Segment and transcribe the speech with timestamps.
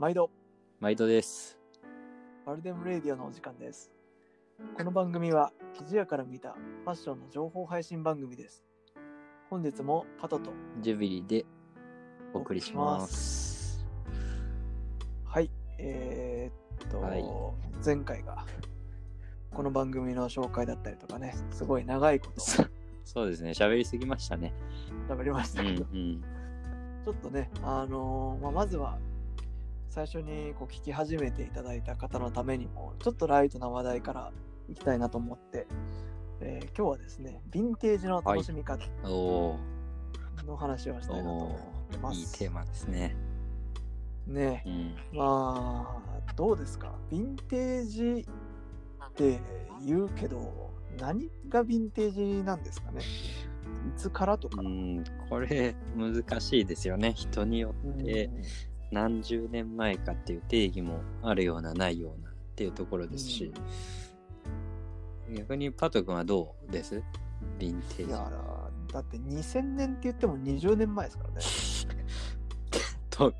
[0.00, 0.30] 毎度、
[0.80, 1.58] 毎度です。
[2.46, 3.92] バルデムレディオのお時間です。
[4.74, 8.64] この番組は、記事屋から見たファッションの情報配信番組です。
[9.50, 11.44] 本日もパトとジュビリで
[12.32, 13.84] お送りします。
[15.26, 17.24] はい、えーっと、はい
[17.84, 18.46] 前回が
[19.52, 22.64] この番組の紹介だったりとかね、すごい長いことそ
[23.04, 24.54] そうですね、喋りすぎましたね。
[25.10, 26.24] 喋りましうんたけど、うん。
[27.04, 28.98] ちょっとね、あのーまあ、まずは
[29.90, 34.32] 最初にこう聞き始めていただいた方のためにも、ちょっとライトな話題から
[34.68, 35.66] いきたいなと思って、
[36.40, 39.58] えー今日はですね、ヴィンテージの楽しみ方の
[40.56, 41.58] 話をしたいなと思
[41.90, 42.20] ってます。
[42.20, 43.16] いいテーマですね。
[44.28, 45.18] ねうん。
[45.18, 46.94] まあ、どうですか？
[47.10, 48.26] ヴィンテージ
[49.04, 49.40] って
[49.84, 53.00] 言うけど、何がヴィンテージなんですかね？
[53.00, 53.04] い
[53.96, 54.62] つからとか。
[54.62, 57.12] うん、これ難しいですよね。
[57.16, 58.30] 人にようんって
[58.90, 63.52] 何十年前かっていう定義もあるようなないようなっていうところですし、
[65.32, 67.02] 逆にパト君はどうです？
[67.58, 68.02] ヴィンテージ。
[68.04, 68.30] いや
[68.92, 71.40] だって2000年って言っても20年前ですからね。
[73.10, 73.32] と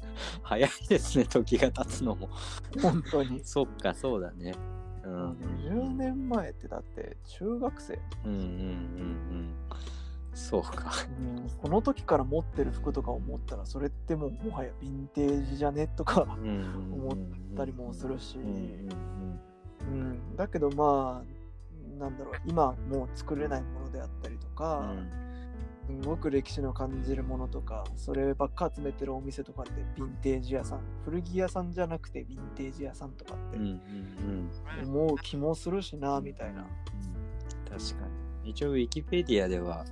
[0.42, 2.28] 早いですね、時が経つのも。
[2.80, 3.40] 本当に。
[3.44, 4.54] そっか、そうだね。
[5.02, 5.32] うん。
[5.32, 9.54] 20年前ってだって中学生、うんうんうんうん。
[10.32, 10.92] そうか。
[11.18, 15.88] うん、この時から持ってる服とか思ったらそれってもうもはやヴィンテージじゃね？
[15.88, 17.16] とか思思っ
[17.56, 18.40] たりもするし、う
[19.84, 25.10] んだけどまあなんだろう今もう作れないものであったりとうか、ん
[26.02, 33.58] すごく歴史の感じるものとかそればっか集めてるお店とかってヴィンテージ屋さん古着屋さんじゃなくてヴィンテージ屋さんとかって
[34.84, 36.64] 思う気もするしなみたいな。
[37.68, 38.19] 確かに。
[38.44, 39.84] 一応、ウィキペディアでは、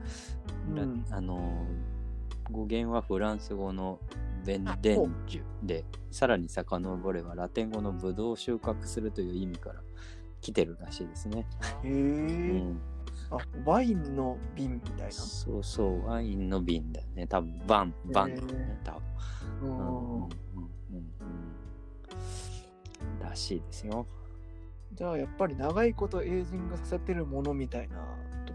[0.75, 1.67] ラうんあの、
[2.51, 3.99] 語源はフランス語の
[4.45, 9.81] ベンデンジュで、さらに遡ればラテン語のブドウを収穫するという意味から
[10.41, 11.47] 来てるらしいですね。
[11.85, 12.81] へえ、うん、
[13.31, 15.12] あワインの瓶みたいな。
[15.12, 17.27] そうそう、ワインの瓶だよね。
[17.27, 19.03] 多分バン、バンだよね多分。
[19.61, 21.09] ううんうん
[23.21, 24.06] らしいですよ。
[24.95, 28.03] じゃあやっぱり長いことエイジングさせてるものみたいなと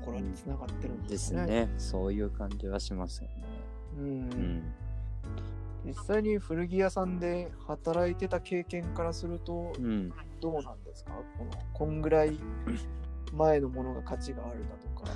[0.05, 1.41] ころにつながってるんでですね。
[1.41, 1.69] すね。
[1.77, 3.43] そういう感じはしますよね。
[3.97, 4.63] うんうん。
[5.85, 10.13] 実際に古着屋さんで働いてた経験からするとうん。
[10.39, 11.11] どうなんですか？
[11.37, 12.37] このこんぐらい
[13.33, 15.11] 前のものが価値があるだとか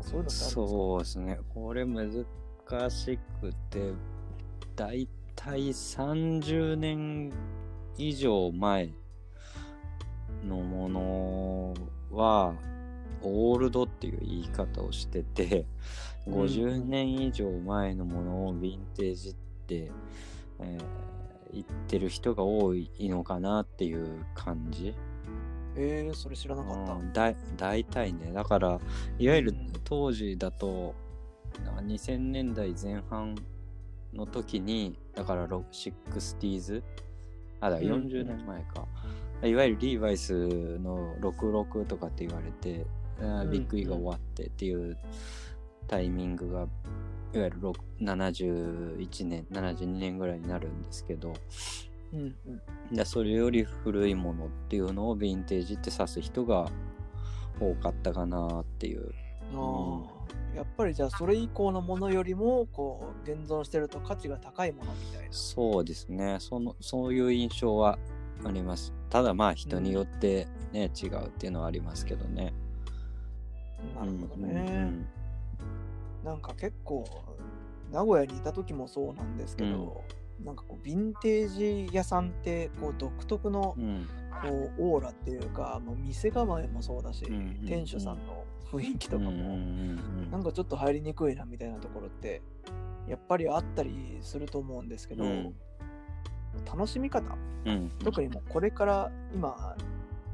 [0.00, 0.54] そういうのってあるんですか？
[0.54, 1.40] そうですね。
[1.52, 2.10] これ難
[2.90, 3.92] しくて、
[4.76, 7.32] だいたい30年
[7.96, 8.90] 以上前
[10.44, 11.74] のもの
[12.16, 12.54] は、
[13.24, 15.66] オールドっていう言い方をしてて、
[16.26, 16.34] うん。
[16.42, 19.34] 50年以上前のものをヴィンテージっ
[19.66, 19.92] て、
[20.60, 21.14] えー
[21.54, 24.94] 言ってる人が多いのかなっていう感じ。
[25.76, 26.92] えー、それ知らなかった。
[26.94, 28.32] うんだ大体ね。
[28.32, 28.80] だから
[29.18, 29.72] いわゆるうん。
[29.84, 30.94] 当時だと、
[31.64, 33.36] な2000年代前半
[34.12, 36.82] の時にだからロ 60s
[37.60, 38.04] あだからうん。
[38.06, 38.86] 40年前か、
[39.44, 44.96] いわゆるリーバイスの66とかって言われて、あうんビッグイが終わってっていう
[45.86, 46.60] タイミングが
[47.32, 51.34] いわゆる6 71年72年ぐらいになるんですけど、
[52.12, 56.70] うんうんでそれより古いものっていうのをヴィンテージって指す人が
[57.58, 59.12] 多かったかなっていう。
[59.52, 60.14] あー
[60.54, 65.32] やっぱりじゃあそれ以降のものよりもこう現存してると価値が高いものみたいな。
[65.32, 66.36] そうですね。
[66.38, 67.98] そのそういう印象は
[68.44, 68.92] あります。
[69.10, 72.52] ただまあ人によってね、違うっていうのはありますけどね。
[73.94, 74.42] なるほどうん。
[74.42, 74.90] ね。
[76.24, 77.04] なんか結構
[77.92, 80.02] 名古屋にいた時もそうなんですけど、
[80.42, 83.84] なんかこうヴィンテージ屋さんってこう独特のうん。
[83.84, 84.08] うん
[84.42, 87.66] こうオーラっていうか、もう店構えもそうだし、うんうんうん。
[87.66, 92.42] 店主さんの雰囲気とかも、うんうんうんなんかちょっと入りにくいなみたいなところって
[93.08, 95.54] やっぱりあったりすると思うんですけど、うん。
[96.66, 97.92] 楽しみ方うん。
[98.02, 99.76] 特にもうこれから今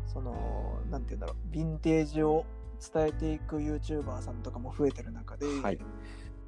[0.06, 2.46] そのなんて言うんだろうヴィンテージを
[2.80, 5.78] 伝えていく YouTuber さんとかも増えてる中で、はい。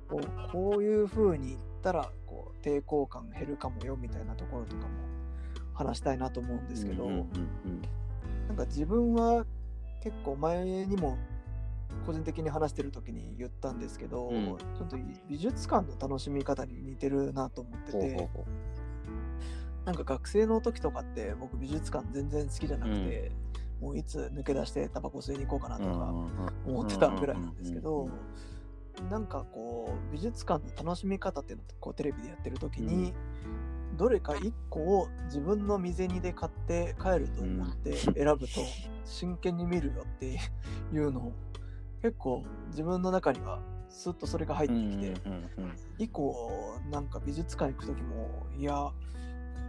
[0.09, 4.89] こうこういう風に言ったらこう抵抗感減るかもよみたいなところとかも
[5.73, 7.29] 話したいなと思うんですけど、うんうん
[8.49, 9.47] なんか自分は
[10.03, 11.17] 結構前にも
[12.05, 14.57] 個人的に話してる時に言ったんですけど、うん。
[14.77, 14.97] ちょっと
[15.29, 18.45] 美術館の楽しみ方に似てるなと思っててほうほうほ
[19.85, 23.33] なんか学生の時とかって僕美術館全然好きじゃなくて、
[23.83, 26.15] もういつ抜け出してタバコ吸いに行こうかなとか
[26.65, 28.09] 思ってたぐらいなんですけど、
[29.11, 33.13] なんかこう美術館の楽しみ方っていうのをこうテレビでやってる時に、
[33.99, 38.61] どれか1個を自分の身銭で買って帰ると思って選ぶと
[39.05, 40.39] 真剣に見るよって
[40.95, 41.33] いうのを
[42.03, 45.15] 結構自分の中にはスッとそれが入ってきて、
[45.99, 48.93] 以降なんか美術館行く時もいや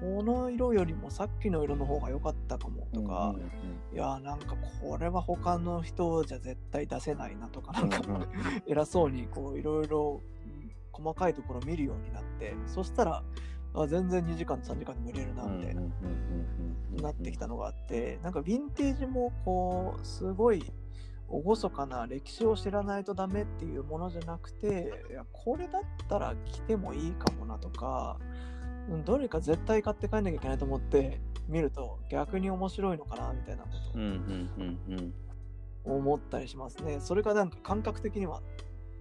[0.04, 3.34] この色よりもさっきの色の方が良かったかもとか、
[3.94, 8.02] いやなんかこれは他の人じゃ絶対出せないなとかなんか
[8.68, 10.22] 偉そうにこういろいろ
[10.92, 13.24] 細かいところ見るようになってそしたら
[13.74, 15.82] あ全然2時間3時間でも入れるなみたいな
[17.02, 20.62] なってきたのがあってなんかヴィンテージもこうすごい
[21.32, 28.20] 厳かな歴史を知らないとダメっていうものじゃなくていやこれだったら着てもいいかもなとか
[29.06, 33.70] どれか絶対買って帰んなきゃいけないと思って見ると逆に面白いのかなみたいなこ
[35.86, 37.00] とを思ったりしますね。
[37.00, 38.42] それがなんか感覚的には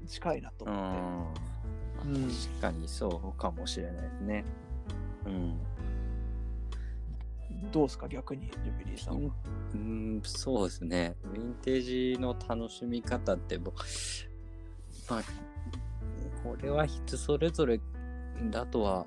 [0.06, 2.08] 近いなと思って。
[2.08, 4.44] うん、確かにそうかもしれないですね。
[5.26, 5.58] うん。
[7.70, 9.34] どうですか逆にジュビリーさんは？
[9.74, 11.14] うん、そうですね。
[11.32, 13.84] ヴィンテージの楽しみ方って僕、
[15.08, 15.22] まあ、
[16.42, 17.80] これは人それぞれ
[18.50, 19.06] だとは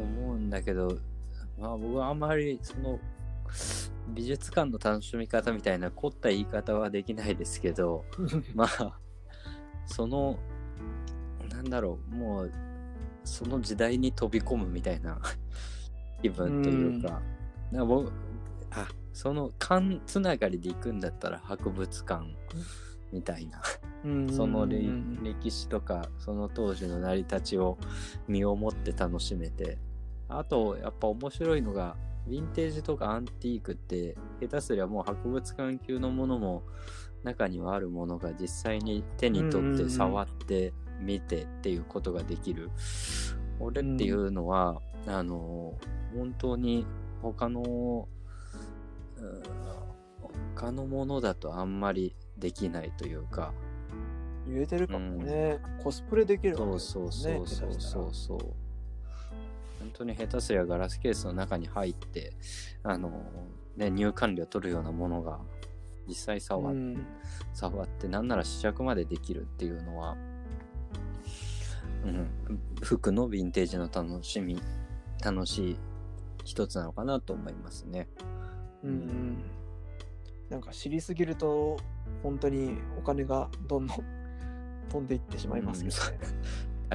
[0.00, 0.98] 思うんだけど、
[1.58, 2.98] まあ僕はあんまりその
[4.08, 8.04] 美術館の楽しみ方みたいな凝った言い方はできないですけど、
[8.54, 8.98] まあ、
[9.86, 10.38] その
[11.52, 12.52] なんだろう、もう、
[13.24, 15.20] その時代に飛び込むみたいな
[16.22, 17.22] 気分というか、
[17.70, 18.12] うん、か僕
[18.70, 22.24] あその勘つながりで行くんだったら博物館
[23.12, 23.62] みたいな
[24.30, 27.78] その歴史とかその当時の成り立ちを
[28.26, 29.78] 身をもって楽しめて
[30.28, 31.96] あとやっぱ面白いのが
[32.28, 36.62] ヴィンテージとかアンティークって下手すりゃもう博物館級のものも
[37.22, 42.70] 中にはあるものが実際に手に取って触って見てっていうことができる。
[43.60, 45.78] 俺っていうのは、うん、あの、
[46.16, 46.86] 本当に
[47.20, 48.08] 他の、
[50.56, 53.52] 他のものだとあんまりできないというか。
[54.52, 55.60] 言えてるかもね。
[55.78, 57.04] うん、コスプレできるわけですね。
[57.04, 58.38] そうそうそうそうそう。
[59.80, 62.32] 本当に下手すりゃガラスケースの中に入って、
[62.82, 63.10] あの、
[63.76, 65.40] ね、入館料取るようなものが
[66.06, 67.06] 実際触って、うん、
[67.52, 70.16] 触って、なんなら試着までできるっていうのは、
[72.04, 74.60] うん、服のヴィンテージの楽しみ、
[75.24, 75.76] 楽しい
[76.44, 78.08] 一つなのかなと思いますね。
[78.84, 79.42] うん、
[80.48, 81.76] なんか知りすぎると、
[82.22, 84.21] 本当にお金がどんどん
[84.92, 86.18] 飛んでいってしまいますけどね。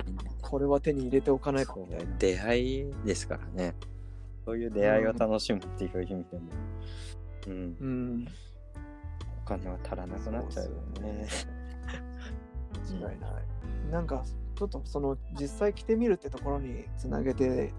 [0.08, 2.16] うん、これは手に入れておかないとみたいな。
[2.20, 3.74] 出会いですからね。
[4.46, 6.44] そういう出会いを楽しむっていう意味でも。
[7.48, 7.54] うん。
[7.54, 8.28] うん、
[9.44, 10.72] お金は足らなくなっちゃうよ
[11.02, 11.28] ね。
[12.92, 13.34] 間違いない。
[13.92, 14.24] なんか
[14.56, 17.74] ちょっとその実際着てみるってところにつなげて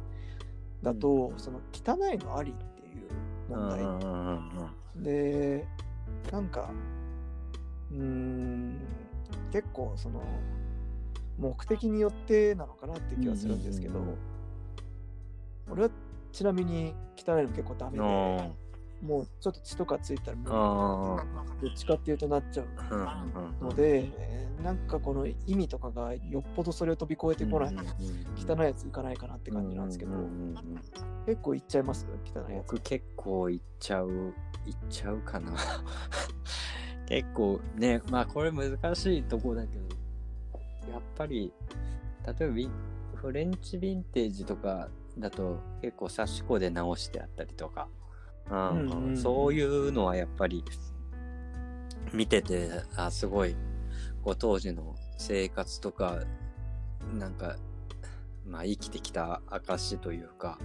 [0.83, 3.09] だと、うん、その汚いのありっていう
[3.49, 3.69] 問
[4.95, 5.67] 題、で
[6.33, 6.71] なんか
[7.93, 8.79] うん
[9.53, 10.23] 結構その
[11.39, 14.01] 目的によってなのかなって気はするんですけど、
[15.71, 15.91] 俺は
[16.33, 18.05] ちなみに汚いの結構ダメで、
[19.01, 21.17] もうちょっと血とかついたらも
[21.63, 22.65] うどっちかっていうとなっちゃ
[23.61, 24.11] うので、
[24.63, 27.85] なんかこの意味とかがよっぽどそれを飛び越えてこないと
[28.53, 30.11] 汚いやついかないかなって感じなんですけど、
[31.27, 32.05] 結構いっちゃいます？
[32.25, 32.67] 汚いやつ。
[32.67, 34.35] 僕結構いっちゃう、
[34.67, 35.53] いっちゃうかな。
[37.09, 41.51] 結構ね、まあこれ難しいとこだけど、やっぱり、
[42.39, 42.69] 例え
[43.15, 44.89] ばフレンチヴィンテージとか
[45.19, 47.89] だと結構差し子で直してあったりとか、
[48.51, 50.63] うんそういうのはやっぱり
[52.13, 53.57] 見てて、あ、すごい
[54.23, 56.19] こう当時の生活とか、
[57.19, 57.57] なんか、
[58.47, 60.59] まあ生きてきた証というか、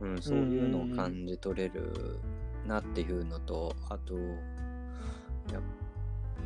[0.00, 2.20] うん、そういうのを感じ取れる
[2.64, 4.14] なっていうのと、あと、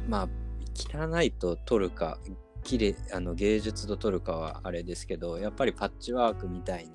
[0.09, 0.29] まあ、
[0.75, 2.19] 汚いと取るか、
[2.65, 6.91] 綺麗あの芸術と取るかはあれですけどやっぱりパッチワークみたいに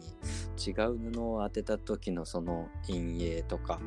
[0.68, 3.80] 違う布を当てた時のその陰影とか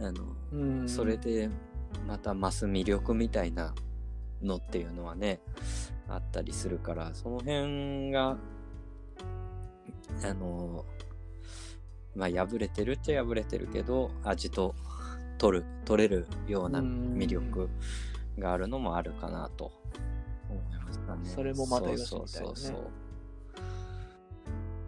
[0.00, 1.50] あのそれで
[2.08, 3.74] また増す魅力みたいな
[4.42, 5.40] のっていうのはね、
[6.08, 8.36] あったりするから、その辺が、
[10.24, 10.84] あの、
[12.14, 14.74] まあ、破れてるっちゃ破れてるけど、味と
[15.42, 17.68] 取る、取れるような魅力
[18.38, 19.72] があるのもあるかなと
[20.48, 21.28] 思いましたね。
[21.28, 22.28] それもまたよしみたいな、ね。
[22.28, 22.90] そうそうそう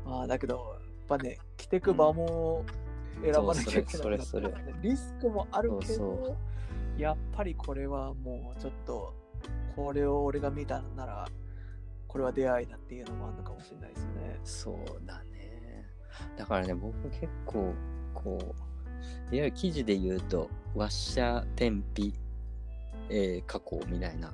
[0.05, 0.61] まあ、だけど、やっ
[1.09, 2.65] ぱね、着てく場も
[3.21, 6.37] 選ばなきゃいけない、ね、それリスクもあるけど、
[6.97, 9.13] やっぱりこれはもうちょっと
[9.75, 11.27] これを俺が見たなら、
[12.07, 14.41] これは出会いだっていうのもあるのかもしれないですよね。
[14.45, 15.91] そうだね。
[16.37, 17.75] だからね、僕結構、
[18.15, 18.74] こう、
[19.31, 22.13] いわゆる記事で言うと、ワッシャー天日、
[23.09, 24.33] えー加工みたいな、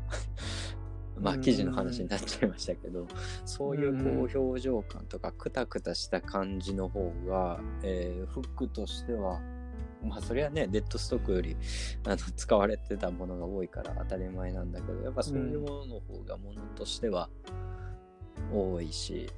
[1.21, 3.07] まあうん記事の話になっちゃいましたけど、
[3.45, 9.41] そういうこう表情感とか、クタクタした感じの方が、えーフックとしては、
[10.03, 11.57] まあそれはね、デッドストックより
[12.07, 17.29] あの使われてたものが多いから当たり前なんだけど、やっぱそういうものの方がものとしては
[18.53, 19.31] 多いし、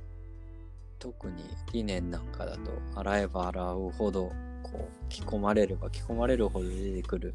[1.01, 4.31] 特に理念なんかだと洗えば洗うほど
[4.73, 7.35] こう着込まれれば着込まれるほど出てくる。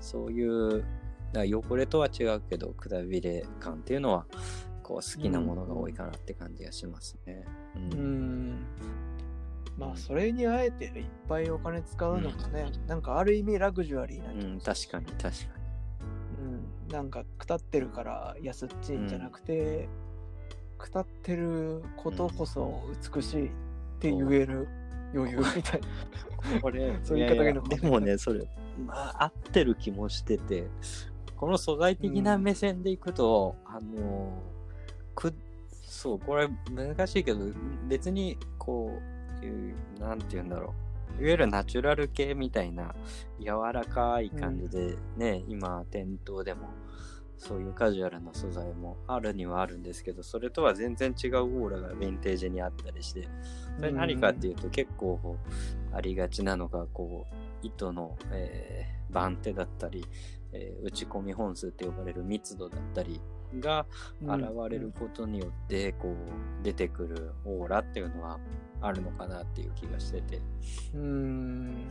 [0.00, 0.84] そういう
[1.32, 4.26] だ汚れとは違うけどくたびれ感っていうのは
[4.82, 7.44] こう好きなものが多いかなって感じがしますね。
[7.76, 8.50] ううん。
[8.52, 8.66] ん。
[9.76, 15.30] まあ、それにあえていっぱいお金使うのもね、なんかある意味ラグジュアリーな気うん確かに確か
[16.40, 19.88] うん、なんか、くたってるから安っちいんじゃなくて、
[20.78, 22.82] くたってることこそ
[23.14, 23.50] 美しいっ
[24.00, 24.68] て言える
[25.14, 25.38] 余裕。
[25.56, 26.54] みたいな。
[26.54, 26.60] に。
[26.60, 27.68] これそういう言い方がいいのか。
[27.70, 28.48] ややでもねそれ
[28.86, 30.66] まあ合ってる気もしてて
[31.36, 34.42] この素材的な目線でいくと、あの
[35.14, 35.32] く
[35.82, 37.40] そうこれ難しいけど
[37.88, 39.00] 別にこ
[39.40, 40.88] ういうなんて言うんだろう。
[41.20, 42.94] いわゆるナチュラル系みたいな
[43.40, 46.68] 柔らかい感じでね、今店頭でも
[47.38, 53.28] そういうカジュアルな素材もあるにはあるんですけどそれとは全然違うオーラがヴィンテージにあったりして
[53.76, 55.36] それ何かっていうと結構
[55.92, 60.04] ありがちなのがこう糸の、えー番手だったり、
[60.52, 63.22] えー打ち込み本数って呼ばれる密度だったり
[63.58, 63.86] が
[64.22, 64.30] うん。
[64.30, 68.38] 現れることによってこう出てくるオーラっていうのは
[68.80, 70.40] あるのかなっていう気がしてて。
[70.94, 71.88] うん。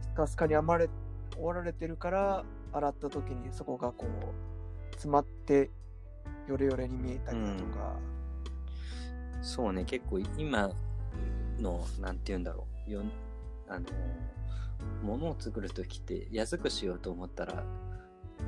[0.00, 0.88] スカスカに編まれ、
[1.38, 5.70] 折られてるから、洗った時にそこがこう、詰まって、
[6.48, 7.96] ヨレヨレに見えたりだとか。
[9.42, 9.84] そうね。
[9.84, 10.70] 結構今
[11.58, 12.90] のなんて言うんだろう。
[12.90, 13.02] よ
[13.68, 13.86] あの
[15.02, 17.64] 物を作る時って安くしようと思ったら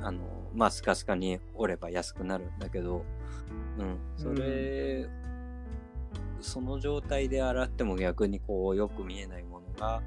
[0.01, 0.19] あの
[0.53, 3.05] まあスカスカに折れば安くなるんだけど
[3.77, 3.97] うん。
[4.17, 5.07] それ、
[6.41, 10.01] その状態で洗っても逆にこうよく見えないものが、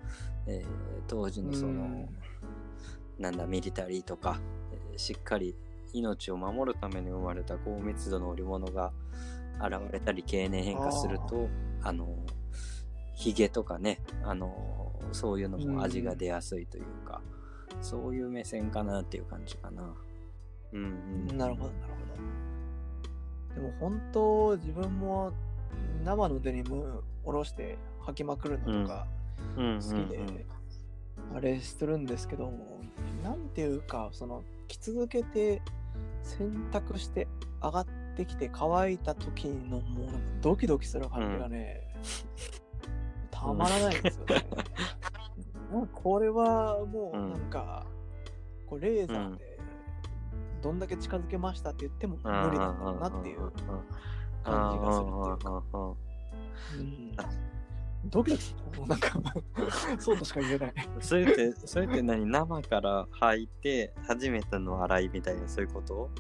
[0.46, 0.66] えー
[1.08, 2.08] 当時のその、うん
[3.18, 4.38] なんだミリタリーとか、
[4.72, 5.54] えーしっかり
[5.92, 8.92] 命を守るために生まれた高密度の織物が
[9.60, 11.48] 現れたり経年変化すると
[11.82, 12.16] あの
[13.14, 17.20] ヒゲとかねあのそういうのも味が出やすいというか、
[17.80, 19.94] そういう目線かなっていう感じかな。
[20.72, 21.92] うんうん、なるほど、なる
[23.54, 23.60] ほど。
[23.60, 25.32] でも本当、自分も
[26.04, 29.06] 生のデニム下ろして履きまくるのとか
[29.56, 30.46] 好好きで、
[31.34, 32.50] あれするんですけど、な
[33.34, 35.62] んていうか、その、着続けて
[36.22, 37.28] 洗濯して
[37.62, 40.08] 上がってきて乾いた時のもう
[40.40, 41.82] ドキドキする感じがね、
[43.30, 44.46] たまらないんですよね。
[45.92, 47.86] これはもうなんか、
[48.66, 49.58] こうレーザーで
[50.62, 53.52] どんだけ近づけましたって言っても無理なんだろうなっていう
[54.42, 55.94] 感じがするっていうか。
[56.78, 57.55] うん
[58.10, 58.78] ドキドキする。
[58.80, 59.10] もうなんか、
[59.98, 60.74] そうとしか言えない。
[61.00, 66.10] それって、それって何生から履いて初めての洗いみたいなそういうこと？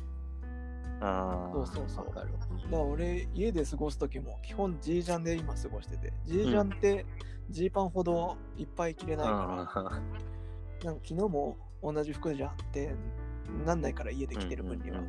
[1.00, 1.54] ああ。
[1.54, 2.06] そうそうそう。
[2.06, 2.26] だか
[2.70, 7.04] ら俺、家で過ごす時も基本 G ジャンで今過ごしてて、G ジャンって
[7.50, 12.94] ジーパンほどいっぱい着れないから、あなんか昨日も同じ服じゃんって
[13.64, 15.00] なんないから家でー着てる分には、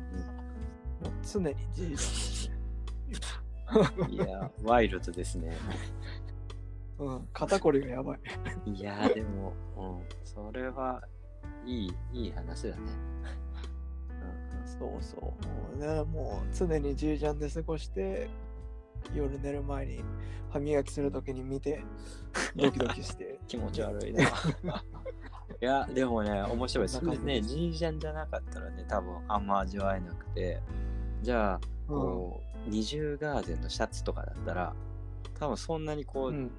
[1.22, 2.52] 常に G ジャ
[4.06, 5.56] ンでいや、ワイルドですね。
[6.98, 8.20] うん、肩こりがやばい。
[8.70, 11.02] いや、でも、うん、それは
[11.64, 12.82] いい、いい話だね。
[14.78, 15.20] そうそう。
[15.22, 15.32] も
[15.74, 18.28] うね、もう常に G ジャンで過ごして、
[19.14, 20.04] 夜寝る前に
[20.50, 21.82] 歯磨きするときに見て、
[22.54, 23.38] ドキドキして。
[23.48, 24.24] 気持ち悪いな。
[25.60, 26.88] いや、でもね、面白い。
[26.88, 30.60] それね、じ G ジャンじゃなかったらね、多分あんま味わえなくて、
[31.22, 34.74] じゃあ、こう、二重ガーゼンのシャツとかだったら、
[35.38, 36.50] 多分そんなにこう、うん。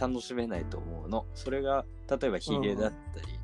[0.00, 1.26] 楽しめないと思うの。
[1.34, 3.40] それが、例えばヒゲだったり、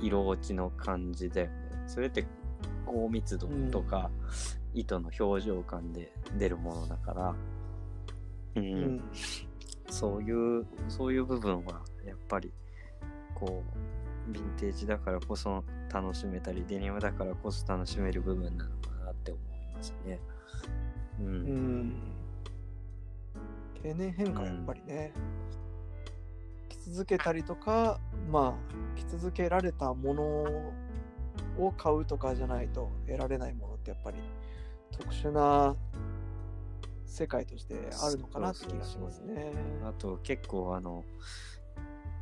[0.00, 1.54] 色落ちの感じだよね。
[1.86, 2.26] それって
[2.86, 4.10] 高密度とか、
[4.72, 7.34] 糸の表情感で出るものだから、
[8.56, 9.02] うんうん。
[9.90, 12.52] そういう、そういう部分は、やっぱり、
[13.34, 13.62] こ
[14.28, 20.18] う、ヴィンテージだからこそ楽しめたり、デニムだからこそ楽しめる部分なのかなって思いますね。
[21.20, 21.26] うん。
[21.26, 21.94] うん。
[23.82, 25.12] 経年変化はやっぱりね、
[25.50, 25.63] 着
[26.90, 27.98] 続けたりとか、
[28.30, 30.22] まあ、着続けられたもの
[31.58, 34.18] を買うとかじゃないと得られないものってやっぱり
[34.90, 35.74] 特殊な
[37.06, 39.52] 世界としてあるのかなって気がしますね。
[39.84, 41.04] あと結構あの、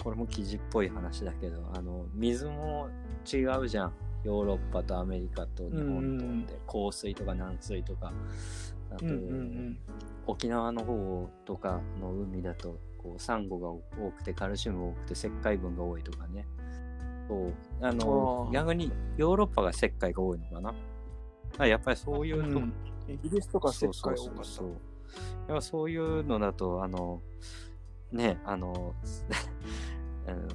[0.03, 2.89] これも記事っぽい話だけど、あの、水も
[3.33, 3.93] 違うじゃん。
[4.25, 8.13] ヨーロッパとアメリカと日本とで、香水とか軟水とか、
[8.91, 9.07] あと、
[10.27, 16.47] 沖縄の方とかの海だとこうサンゴが多くてカルシウム多くて石灰分が多いとかね。
[17.29, 17.53] そう。
[17.81, 20.75] あの逆にヨーロッパが石灰が多いのかな。
[21.59, 22.73] あやっぱりそういうと、うん。
[23.09, 24.45] イギリスとか石そう灰多かったそう。
[24.45, 24.69] そうそう。
[25.49, 27.21] やっぱそういうのだとあの
[28.13, 28.95] ねあの
[30.27, 30.49] あの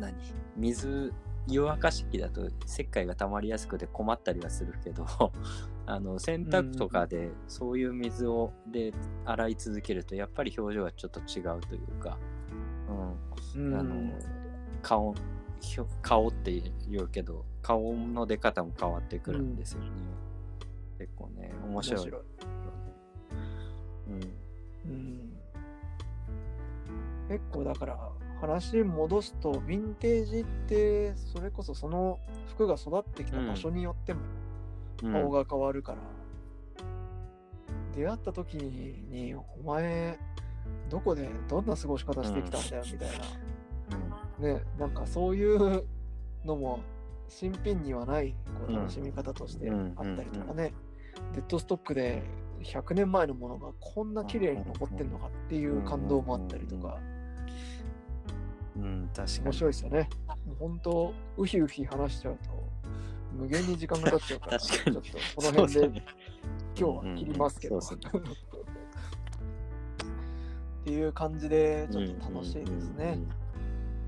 [0.00, 0.14] 何？
[0.56, 1.12] 水
[1.48, 5.06] 湯沸かし器だと石灰が溜まりやすくて困ったりはするけど
[5.86, 8.92] あの洗濯とかでそういう水をで
[9.24, 12.18] 洗い続けるとやっぱり表情がちょっと違うというか、
[13.54, 13.66] うん。
[13.66, 14.12] うん、あの
[14.82, 15.14] 顔
[16.00, 16.52] 顔って
[16.88, 19.90] 言うけど顔の出方も変わってくるんですよね、
[20.98, 22.00] 結構ね面白い。
[22.00, 22.22] 面白い。
[24.86, 24.90] うん。
[24.90, 25.32] うん。
[27.28, 27.98] 結構だから
[28.40, 34.41] 話戻すとヴィンテージってそれこそその服が育ってきた場所によってもうん
[35.02, 35.98] 顔が変わるから、
[37.94, 40.18] 出会った時にお前
[40.88, 43.08] どこでどんな過ごし方してきたんだよみたい
[44.40, 45.84] な、ねなんかそういう
[46.44, 46.80] のも
[47.28, 49.94] 新品にはないこううん楽しみ方としてうん。
[49.96, 50.74] あったりとかね、
[51.34, 52.22] デッドストックで
[52.62, 56.98] 100年前のものがこんな綺麗に残ってんのかっていう感動もあったりとか、
[58.76, 59.44] うん、うん、確かに。
[59.44, 60.08] 面白いですよね。
[60.46, 62.61] もう本当、ウヒウヒ話しちゃうと、
[63.32, 66.02] 無限に時間が経っちゃうから、 確かにちょっとこの辺で、
[66.76, 67.74] 今日は切りますけど。
[67.76, 68.00] うんうんそう
[70.82, 73.16] っていう感じで、ちょっと楽しいですね。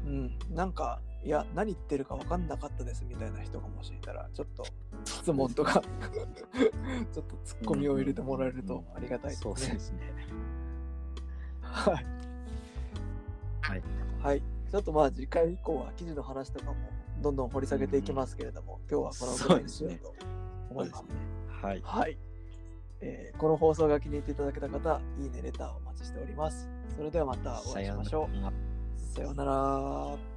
[0.06, 4.66] うん、なんか、いや、何言ってるか分かんなかったですみたいな人がもしいたら、ちょっと
[5.04, 5.80] 質問とか、
[7.12, 9.78] ちょっとツッコミを入れてもらえるとありがたいですねそうで。
[9.78, 10.12] すね。
[11.62, 12.06] はい。
[13.60, 13.82] はい。
[14.20, 14.42] はい。
[14.70, 16.76] ちょっとまあ次回以降は記事の話とかも
[17.20, 20.14] どんどん掘り下げていきますけれども、今日はこのぐらいにしようと
[20.70, 21.04] 思います。
[21.62, 21.82] はい。
[21.84, 22.18] はい、
[23.00, 26.68] えーこの放送が気に入っていただけた方、いいね、レターをお待ちしております。
[26.96, 29.14] それではまたお会いしましょう。
[29.14, 30.33] さようなら。